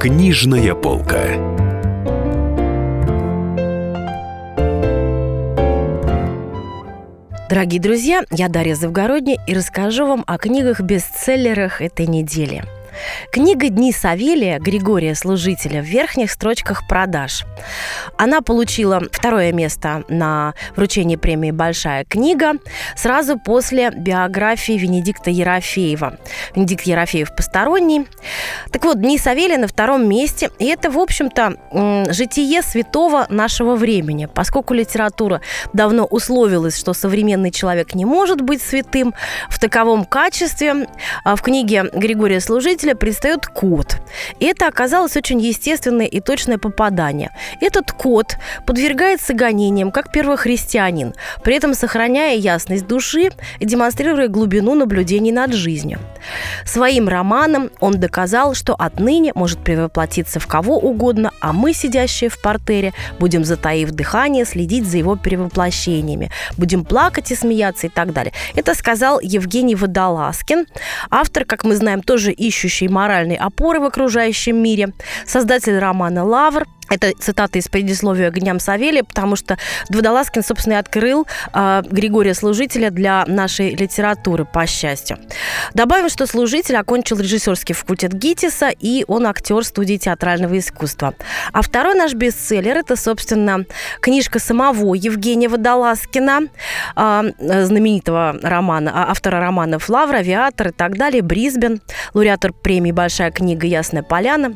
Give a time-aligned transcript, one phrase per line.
[0.00, 1.26] Книжная полка.
[7.50, 12.64] Дорогие друзья, я Дарья Завгородня и расскажу вам о книгах-бестселлерах этой недели.
[13.32, 17.44] Книга «Дни Савелия» Григория Служителя в верхних строчках продаж.
[18.16, 22.54] Она получила второе место на вручении премии «Большая книга»
[22.96, 26.18] сразу после биографии Венедикта Ерофеева.
[26.54, 28.06] Венедикт Ерофеев посторонний.
[28.72, 30.50] Так вот, «Дни Савелия» на втором месте.
[30.58, 34.26] И это, в общем-то, житие святого нашего времени.
[34.32, 35.40] Поскольку литература
[35.72, 39.14] давно условилась, что современный человек не может быть святым
[39.48, 40.86] в таковом качестве,
[41.24, 43.96] а в книге Григория Служителя предстает код.
[44.38, 47.30] И это оказалось очень естественное и точное попадание.
[47.60, 48.36] Этот код
[48.66, 55.98] подвергается гонениям как первохристианин, при этом сохраняя ясность души и демонстрируя глубину наблюдений над жизнью.
[56.64, 62.40] Своим романом он доказал, что отныне может превоплотиться в кого угодно, а мы, сидящие в
[62.40, 68.34] портере, будем, затаив дыхание, следить за его перевоплощениями, будем плакать и смеяться и так далее.
[68.54, 70.66] Это сказал Евгений Водолазкин,
[71.10, 74.92] автор, как мы знаем, тоже ищущий моральной опоры в окружающем мире,
[75.24, 79.56] создатель романа «Лавр», это цитата из предисловия «Огням Савелия», потому что
[79.88, 85.18] Водолазкин, собственно, и открыл э, Григория Служителя для нашей литературы, по счастью.
[85.72, 91.14] Добавим, что Служитель окончил режиссерский факультет ГИТИСа, и он актер студии театрального искусства.
[91.52, 93.64] А второй наш бестселлер– это, собственно,
[94.00, 96.40] книжка самого Евгения Водолазкина,
[96.96, 101.80] э, знаменитого романа, а, автора романов «Лавр», «Авиатор» и так далее, «Брисбен»,
[102.14, 103.66] лауреатор премии «Большая книга.
[103.66, 104.54] Ясная поляна»,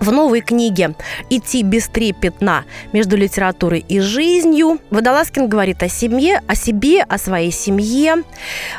[0.00, 0.94] в новой книге
[1.30, 8.22] «Идти бестрепетно между литературой и жизнью» Водолазкин говорит о семье, о себе, о своей семье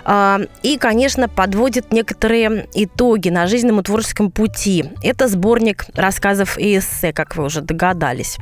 [0.06, 4.86] э, и, конечно, подводит некоторые итоги на жизненном и творческом пути.
[5.04, 8.38] Это сборник рассказов и эссе, как вы уже догадались.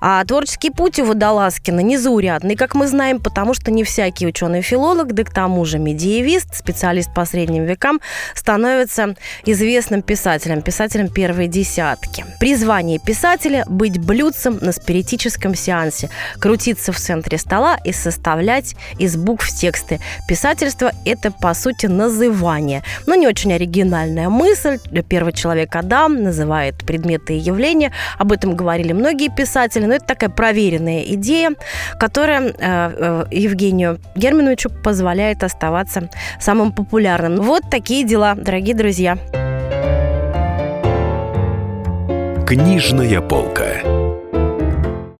[0.00, 5.24] А творческий путь у Водолазкина незаурядный, как мы знаем, потому что не всякий ученый-филолог, да
[5.24, 8.00] к тому же медиевист, специалист по средним векам,
[8.34, 12.24] становится известным писателем, писателем первой десятки загадки.
[12.38, 19.48] Призвание писателя– быть блюдцем на спиритическом сеансе, крутиться в центре стола и составлять из букв
[19.48, 20.00] тексты.
[20.28, 22.82] Писательство– это, по сути, называние.
[23.06, 24.78] Но не очень оригинальная мысль.
[25.08, 27.92] Первый человек Адам называет предметы и явления.
[28.18, 29.86] Об этом говорили многие писатели.
[29.86, 31.50] Но это такая проверенная идея,
[31.98, 36.08] которая э, э, Евгению Германовичу позволяет оставаться
[36.40, 37.36] самым популярным.
[37.42, 39.18] Вот такие дела, дорогие друзья.
[42.48, 43.82] Книжная полка.